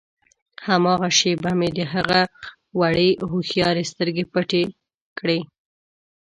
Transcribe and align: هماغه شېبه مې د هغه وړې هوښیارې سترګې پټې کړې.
هماغه 0.67 1.09
شېبه 1.19 1.51
مې 1.59 1.69
د 1.77 1.79
هغه 1.93 2.19
وړې 2.79 3.09
هوښیارې 3.29 3.83
سترګې 3.91 4.23
پټې 4.33 4.63
کړې. 5.19 5.39